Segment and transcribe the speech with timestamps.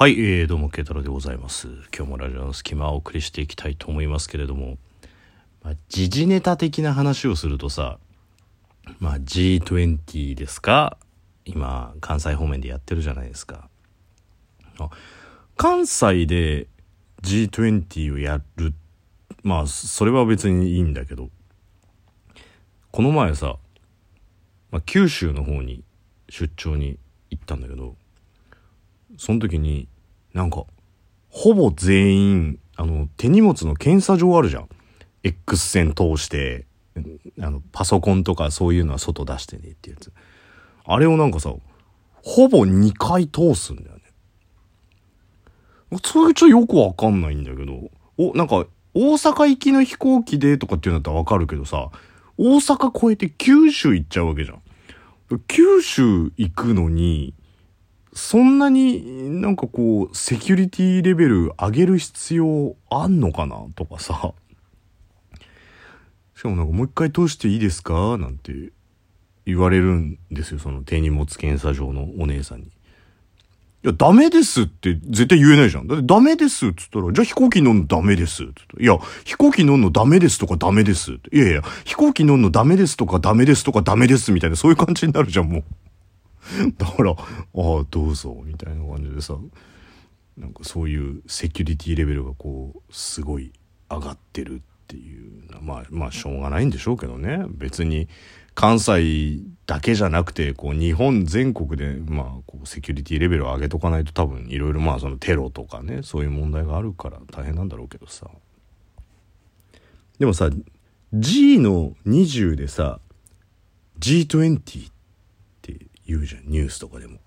[0.00, 1.66] はい、えー、どうも、慶太郎でございます。
[1.92, 4.78] 今日もラジオの隙間をお送りしていきたいと思いますけれども、
[5.60, 7.98] まあ、時事ネタ的な話をするとさ、
[9.00, 10.98] まあ、G20 ですか？
[11.44, 13.68] 今、関西方面でやってるじゃないですか。
[14.78, 14.88] あ
[15.56, 16.68] 関西で
[17.24, 18.74] G20 をやる。
[19.42, 21.28] まあ、それは別にいいんだけど、
[22.92, 23.56] この前さ、
[24.70, 25.82] まあ、九州の方に
[26.28, 27.96] 出張に行ったんだけど、
[29.16, 29.88] その時に、
[30.34, 30.64] なんか、
[31.30, 34.68] ほぼ全員、あの、手荷物の検査場あるじゃん。
[35.22, 36.66] X 線通して、
[37.40, 40.12] あの、パソコンとかそういうのは外出してねってやつ。
[40.84, 41.54] あれをなんかさ、
[42.22, 44.02] ほぼ2回通すんだよね。
[46.02, 51.90] それちょっとよくわかんないんだけど、お、なんか、大阪行きの飛行機でとかっていうんだったらわかるけどさ、
[52.36, 54.62] 大阪越えて九州行っちゃうわけじゃん。
[55.46, 57.34] 九州行くのに、
[58.18, 64.34] そんなになんかこう、セキュリティレベル上げる必要あんのかなとかさ。
[66.34, 68.18] しかもなんかもう一回通していいですか？
[68.18, 68.72] なんて
[69.46, 70.58] 言われるんですよ。
[70.58, 72.66] その手荷物検査場のお姉さんに。
[72.66, 72.70] い
[73.84, 75.86] や、ダメですって絶対言えないじゃん。
[75.86, 81.34] だってダメですっつったら、じゃあ飛行機乗んのダメですっていや、飛行機乗んのダメですとかダメですって。
[81.34, 85.64] いやいや、飛行機乗んのダメですとかダメですとかダメですみたいなそういう感じになるじゃん、もう。
[86.78, 89.36] だから、ああ、どうぞ、みたいな感じでさ、
[90.36, 93.52] なんかそういうセキュリティレベルがこう、すごい
[93.90, 97.44] 上がってるっていうまあ、まあ、しょうがないんでしょうけどね。
[97.50, 98.08] 別に、
[98.54, 108.28] 関西だけじゃなくて、こう、日本全国で、まあ、こう、セキュリティレベルを上げとかないと多分、いろいろまあ、そのテロとかね、そういう問題があるから大変なんだろうけどさ。
[110.18, 110.50] でもさ、
[111.12, 113.00] G の20でさ、
[114.00, 114.90] G20
[116.08, 117.18] 言うじゃんニュースとかでも。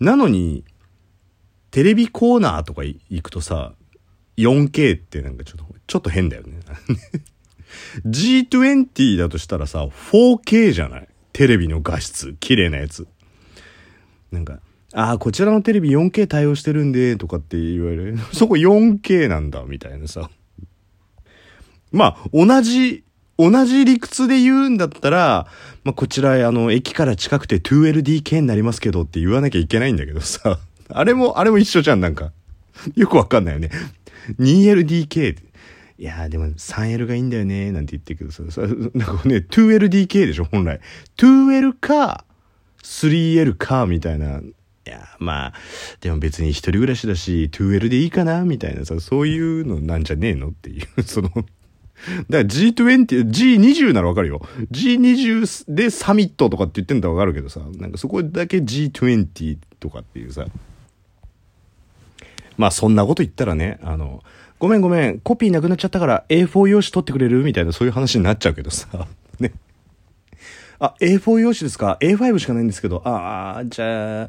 [0.00, 0.64] なのに
[1.70, 3.74] テレビコーナーとか行くとさ
[4.38, 6.60] 4K ってなんかちょっとちょっと変だよね。
[8.06, 11.08] G20 だとしたらさ 4K じゃない？
[11.32, 13.06] テレビの画質綺麗なやつ。
[14.30, 14.60] なんか
[14.92, 18.18] ああこちらのテレビ 4K 対応してるんでとかって言われる。
[18.32, 20.30] そこ 4K なんだみたいなさ。
[21.92, 23.04] まあ同じ
[23.38, 25.46] 同じ理屈で言うんだったら、
[25.84, 30.58] まあ、こちら、あの、駅から近くて 2LDK になりますけどって言わなきゃいけないんだけどさ、
[30.88, 32.32] あれも、あれも一緒じゃん、なんか。
[32.94, 33.70] よくわかんないよね。
[34.38, 35.36] 2LDK。
[35.98, 38.62] いやーでも 3L がいいんだよね、なんて言ってるけどさ、さ
[38.94, 40.80] なんかね、2LDK でしょ、本来。
[41.16, 42.24] 2L か、
[42.82, 44.40] 3L か、みたいな。
[44.40, 45.52] いや、まあ、
[46.00, 51.30] でも別に一人暮らしだし、2L でいいかな、みたいなさ、そういうのなんじゃねえのっていう、その、
[52.30, 54.40] だから G20、G20 ならわかるよ。
[54.70, 60.44] G20 でサミットとかって言ってんだらわかるけどさ、なんかそこだけ G20 とかっていうさ。
[62.56, 64.22] まあそんなこと言ったらね、あの、
[64.58, 67.42] ごめんごめん、コピーなくなっちゃったから A4 用紙取ってくれる？
[67.42, 69.06] みたいなそういう話になっちゃうけどさ。
[69.40, 69.52] ね。
[70.78, 74.28] あ、A4 用紙ですか ?A5 しかないんですけど、ああ、じゃあ、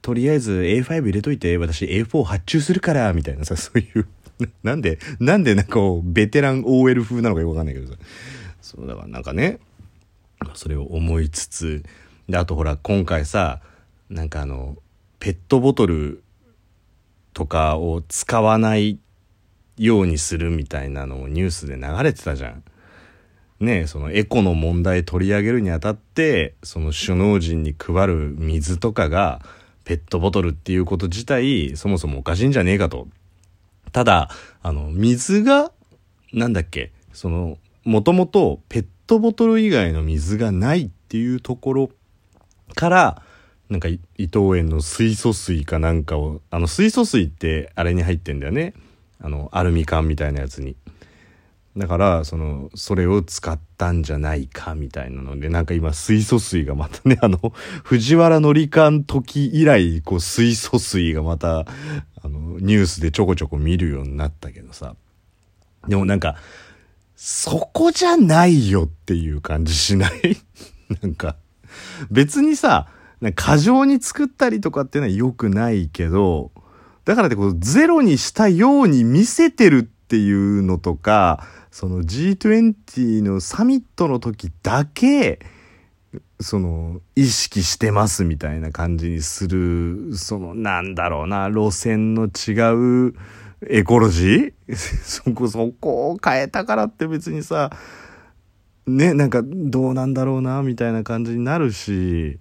[0.00, 4.06] とりあえず A5 入れといて、私 A4 発注するから、みたいなさ、そういう
[4.62, 7.98] なんで、なんでなんかベテラン OL 風なのかよくわかんないけどさ。
[8.60, 9.58] そうだからなんかね、
[10.54, 11.82] それを思いつつ、
[12.28, 13.60] で、あとほら、今回さ、
[14.10, 14.76] なんかあの、
[15.18, 16.22] ペットボトル
[17.32, 18.98] とかを使わない
[19.76, 22.62] ようにするみたいなのをニュースで流れてたじゃん。
[23.60, 29.40] ねそのエコの問題取り上げるにあたって、その首脳陣に配る水とかが、
[29.84, 33.08] ペットボトルっていうこと自体、そもそもおかしいんじゃねえかと。
[33.92, 34.30] ただ、
[34.62, 35.72] あの、水が、
[36.32, 41.90] なんだっけ、その、もともとペットボトル以外の水がないっていうところ
[42.74, 43.22] から、
[43.70, 48.74] なんか伊藤園の水素水かなんかを、あの水素水ってあれに入ってんだよね。
[49.20, 50.76] あの、アルミ缶みたいなやつに。
[51.76, 57.38] だから、その、それを使ったんじゃないかみたいなので、なんか今水素水がまたね、あの、
[57.84, 64.94] 藤原紀香時以来、こう水素水がまた、あの、ニュースでちょこちょこ見るようになったけどさ。
[65.86, 66.36] でもなんか、
[67.16, 70.36] そこじゃないよっていう感じしない？
[71.02, 71.36] なんか、
[72.10, 72.88] 別にさ、
[73.34, 76.52] 過剰に作ったりとかっていうのは良くないけど、
[77.04, 85.40] だからってこうゼロにしたように見せてるっていうのとか、その G20 のサミットの時だけ、
[86.40, 93.14] その、意識してますみたいな感じにする、その、なんだろうな、路線の違う
[93.66, 94.76] エコロジー？
[94.76, 97.70] そこ、そこを変えたからって別にさ、
[98.86, 102.38] ね、なんかどうなんだろうな、みたいな感じになるし、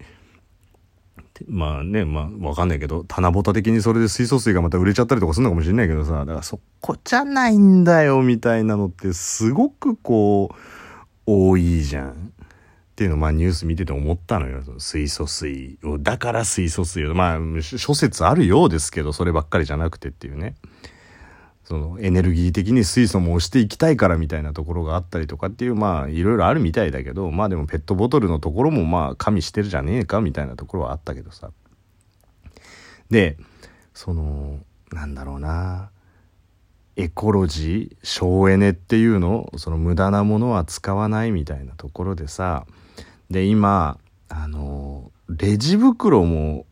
[1.47, 10.55] まあね、まあわかんないけど、棚ぼた的にそれで水素水がまた売れちゃったりとかするのかもしれないけどさ、だからそこじゃないんだよみたいなのってすごくこう、
[11.25, 12.33] 多いじゃん。
[12.97, 14.63] っていうのをまあニュース見てて思ったのよ。
[14.79, 15.99] 水素水を。
[15.99, 17.13] だから水素水を。
[17.13, 20.55] まあ諸説あるようですけど、そればっかりじゃなくてっていうね。
[21.63, 31.51] そのエネルギー的に水素も押していきたいからみたいなところがあったりとかっていうまあいろいろあるみたいだけどまあでもペットボトルのところもまあ加味してるじゃねえかみたいなところはあったけどさ
[33.11, 33.37] で
[33.93, 34.59] その
[34.93, 35.91] なんだろうな
[36.97, 42.65] エコロジー省エネっていうのその無駄なものは使わないみたいなところでさ
[43.29, 43.99] で今
[44.29, 46.65] あのレジ袋も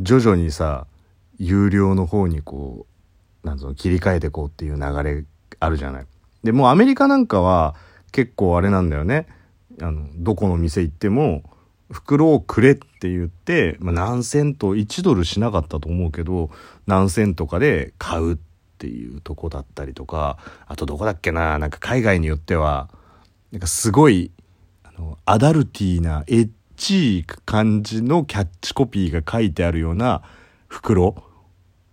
[0.00, 0.86] 徐々にさ
[1.38, 2.86] 有料の方にこ
[3.42, 5.24] うなんぞ切り替えていこうっていう流れ
[5.58, 6.06] あるじゃない。
[6.44, 7.74] でもうアメリカなんかは
[8.12, 9.26] 結構あれなんだよね。
[9.80, 11.42] あのどこの店行っても
[11.90, 16.50] 袋をくれって言って、まあ、何セント1ドルしなかったと思うけど
[16.86, 18.36] 何セントかで買うっ
[18.78, 22.88] ていうとこだったりとかあとどこだっけななんか海外によっては
[23.52, 24.30] なんかすごい
[24.84, 30.22] あのアダルティーなエッチい感じのキャッチコピーが書いてあるような
[30.68, 31.22] 袋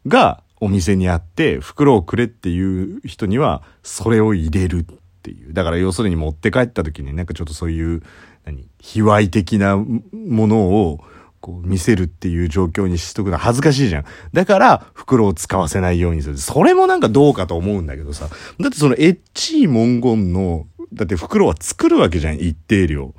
[0.08, 5.54] がお店にあって袋をくれっていう人にはそれを入れるっていう。
[5.54, 8.04] だから要するに持って帰った時になんかちょっとそういう、
[8.46, 11.00] 何、卑猥的なものを
[11.44, 14.06] こう見せるっていう状況にしとくのは恥ずかしいじゃん。
[14.32, 16.38] だから袋を使わせないようにする。
[16.38, 18.30] それもなんかどうかと思うんだけどさ。
[18.62, 23.14] だってそのエッチい文言の、だって袋は作るわけじゃん、一定量。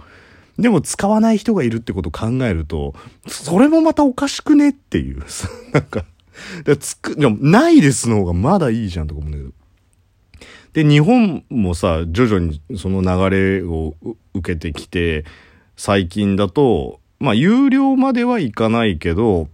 [0.58, 2.94] でも使わない人がいるってことを考えると、
[3.28, 5.22] それもまたおかしくねっていう。
[5.74, 6.06] なんか、
[6.64, 9.50] でつく、でも、ないですの方がまだいいじゃんとか思うんだけど。
[10.72, 13.94] で、日本もさ、徐々にその流れを
[14.32, 15.26] 受けてきて、
[15.76, 19.48] 最近だと、まあ、有料まではいかないけど、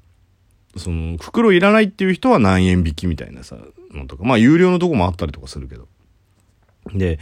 [0.77, 3.57] その、袋いらないっていう人は何円引きみたいなさ、
[3.93, 5.89] のとか、まあ、有料のとこもあったりとかするけど。
[6.93, 7.19] で、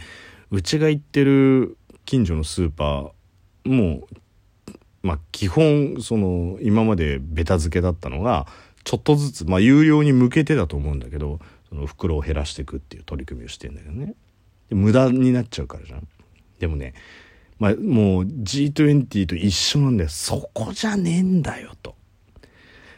[0.51, 4.07] うちが行ってる近所のスーパーもう、
[5.01, 8.47] まあ、基本、その、今までベタ付けだったのが、
[8.83, 11.39] ちょっとずつ、まあ、有料に向けてだと思うんだけど
[11.69, 14.15] その袋を減らしていくっていう取り組みをしてんだけどね。
[14.69, 16.07] で無駄になっちゃうからじゃん。
[16.59, 16.93] でもね、
[17.59, 20.09] まあ、もう G20 と一緒なんだよ。
[20.09, 21.95] そこじゃねえんだよと。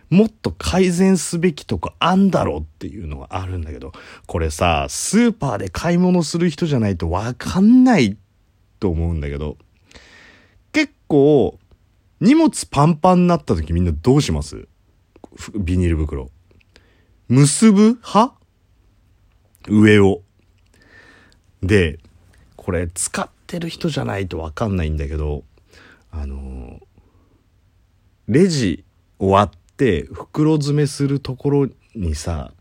[0.09, 3.91] もっと改善すべきとこあんだろうっていうのがあるんだけど。
[4.27, 8.17] これさスーパーで買い物する人じゃないとわかんない
[8.79, 9.57] と思うんだけど。
[10.73, 11.57] 結構
[12.19, 14.67] 荷物パンパンになった時みんなどうします？
[15.57, 16.29] ビニール袋。
[17.29, 18.35] 結ぶ派？
[19.69, 20.21] 上を。
[21.63, 21.99] で、
[22.57, 25.43] これ使ってる人じゃないとわかんないんだけど、
[26.09, 26.79] あの
[28.27, 28.85] レジ
[29.19, 32.53] 終わって袋詰めするところにさ、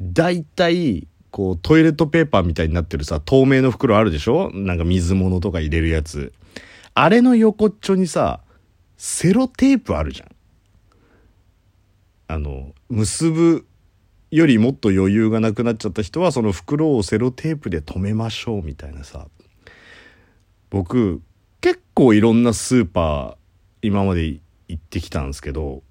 [0.00, 4.50] 大体、こうトイレットペーパーみたいになってるさ、透明の袋あるでしょ？
[4.54, 6.32] なんか水物とか入れるやつ。
[6.94, 8.40] あれの横っちょにさ、
[8.96, 10.28] セロテープあるじゃん。
[12.28, 13.66] あの結ぶ
[14.30, 19.28] よりもっと余裕がなくなっちゃった人はその袋をセロテープで留めましょうみたいなさ
[20.72, 21.20] 僕
[21.60, 24.40] 結構いろんなスーパー今まで行
[24.74, 25.82] ってきたんですけど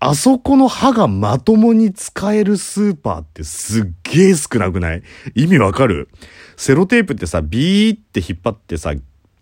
[0.00, 5.02] あそこの歯がまともに使えるスーパーってすっげえ少なくない？
[5.34, 6.10] 意味わかる？
[6.56, 8.92] セロテープってさ、ビーって引っ張ってさ、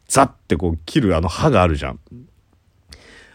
[0.06, 1.99] ザってこう切るあの歯があるじゃん。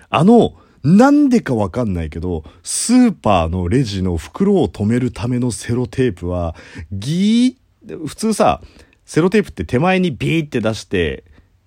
[0.10, 6.56] あの、なんでかわかんないけど、スーパーのレジの袋を止めるためのセロテープは、
[6.94, 8.62] ギー、普通さ、
[9.08, 11.24] セロテープって手前にビーって出して、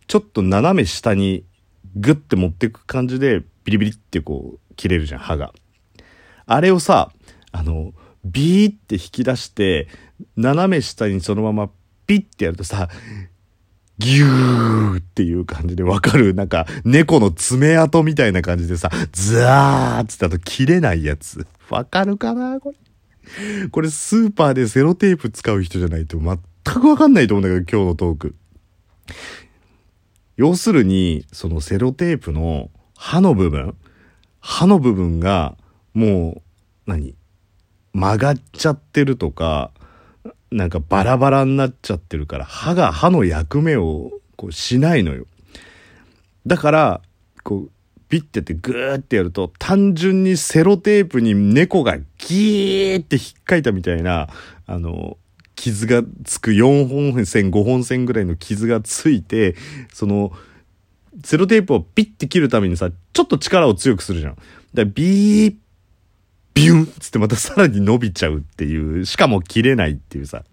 [0.06, 1.44] ちょっと斜め下に
[1.97, 5.52] グッて持ってく感じで、ビリビリってこう、切れるじゃん、刃が。
[6.47, 7.11] あれをさ、
[7.50, 7.94] あの、
[8.25, 9.88] ビーって引き出して、
[10.37, 11.70] 斜め下にそのまま
[12.06, 12.90] ピッてやるとさ、
[13.97, 16.35] ギューっていう感じでわかる？
[16.35, 21.47] なんか、猫の爪痕みたいな感じでさ、ザーって言ったと切れないやつ。
[21.70, 22.61] わかるかな？
[22.61, 22.76] これ。
[23.68, 28.35] これスーパーでセロテープ使う人じゃないと全くわかんないと思うんだけど、今日のトーク。
[30.37, 33.76] 要するに、そのセロテープの刃の部分、
[34.40, 35.57] 刃の部分が、
[35.95, 36.43] も
[36.87, 37.14] う、何？
[37.93, 39.73] 曲がっちゃってるとか、
[40.50, 45.26] なんかバラバラになっちゃってるから歯が歯の役目をこうしないのよ。
[46.47, 47.00] だから
[47.45, 47.71] こう
[48.09, 54.29] ピッててグーってやると単純にセロテープに猫がギーって引っかいたみたいな
[54.67, 55.19] あの
[55.61, 59.55] 傷がつく4本線5本線ぐらいの傷がついて
[59.93, 60.33] その
[61.23, 64.35] セロテープをピッて切るためにさ、ちょっと力を強くするじゃん。
[64.35, 64.45] だか
[64.76, 65.57] らビー、
[66.55, 70.45] ビュンっつってまたさらに伸びちゃうっていう、しかも切れないっていうさ。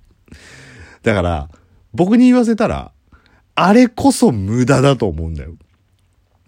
[1.03, 1.49] だから、
[1.93, 2.91] 僕に言わせたら、
[3.55, 5.55] あれこそ無駄だと思うんだよ。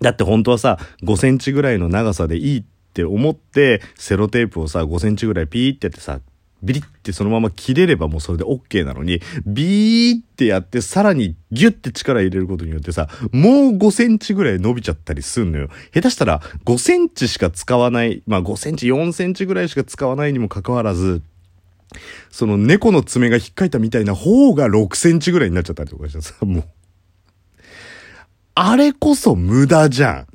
[0.01, 2.63] だって本当はさ、5センチぐらいの長さでいいっ
[2.93, 6.19] て思って、セロテープをさ、5センチぐらいピーってやってさ、
[6.61, 15.69] ビリってそのまま切れればもうそれで OK なのに、ビーってやってさらにギュッて力入れることによってさ、もう5センチぐらい伸びちゃったりすんのよ。
[15.93, 21.21] 下手したら5センチしか使わない、まあ5センチ、4センチぐらいしか使わないにもかかわらず、
[22.29, 26.63] その猫の爪が引っかいたみたいな方が6センチぐらいになっちゃったりとかしてさ、もう。
[28.55, 30.27] あれこそ無駄じゃん。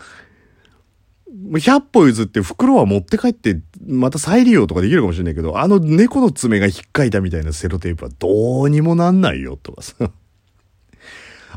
[1.52, 9.94] 100歩譲って袋は持って帰って、また再利用とかできるかもしれないけど、あの猫の爪が引っかいたみたいなセロテープはどうにもなんないよとかさ。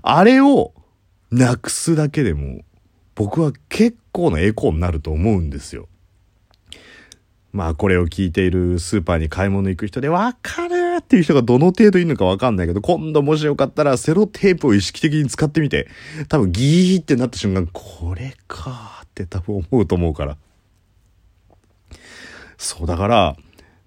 [0.03, 0.74] あれを
[1.32, 2.62] なくすだけでも、
[3.15, 5.88] 僕は結構なエコになると思うんですよ。
[7.53, 15.88] まあこれを聞いているスーパーに買い物行く人でわかるっていう人がどの程度いるのかわかんないけど、今度もしよかったらセロテープを意識的に使ってみて、
[16.27, 20.38] 多分ギーってなった瞬間、これかーって多分思うと思うから。
[22.58, 23.36] そうだから、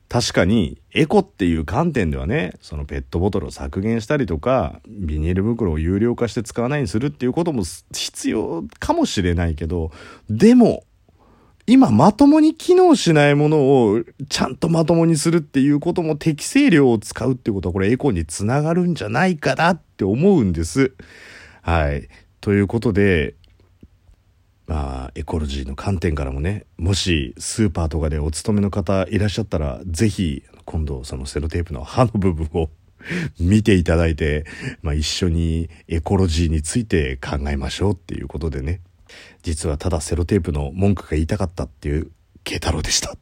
[0.08, 9.92] 確かにエコっていう観点ではね、そのペットボトルを削減したりとか、ビニール袋を有料化して使わないようにするっていうことも必要かもしれないけど、
[10.28, 10.84] でも、
[11.66, 20.94] 今まともに機能しないものをちゃんとまともにするっていうことも適正量を使うってことはこれエコにつながるんじゃないかなって思うんです。
[21.62, 22.08] はい。
[22.40, 23.34] ということで、
[24.70, 32.70] まあ、エコロジーの観点からもね、もしスーパーとかでお勤めの方いらっしゃったら、是非今度そのセロテープの刃の部分を
[33.40, 34.46] 見ていただいて、
[34.80, 38.80] まあ一緒にエコロジーについて考えましょうっていうことでね。
[39.42, 42.12] 実はただセロテープの文句が言いたかったっていう
[42.44, 43.16] 慶太郎でした。